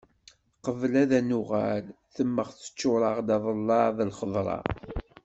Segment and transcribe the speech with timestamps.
[0.65, 4.57] Qbel ad d-nuɣal temmeɣ teččur-aɣ-d aḍellaɛ n lxeḍra.